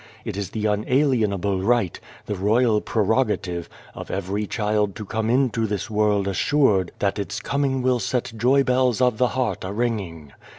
It 0.25 0.35
is 0.35 0.49
the 0.49 0.65
unalienable 0.65 1.61
right, 1.61 1.99
the 2.25 2.33
royal 2.33 2.81
prerogative, 2.81 3.69
of 3.93 4.09
every 4.09 4.47
child 4.47 4.95
to 4.95 5.05
come 5.05 5.29
into 5.29 5.67
this 5.67 5.91
world 5.91 6.27
assured 6.27 6.91
that 6.97 7.19
its 7.19 7.39
coming 7.39 7.83
will 7.83 7.99
set 7.99 8.33
joybells 8.35 8.99
of 8.99 9.19
the 9.19 9.27
heart 9.37 9.63
a 9.63 9.71
ringing. 9.71 10.31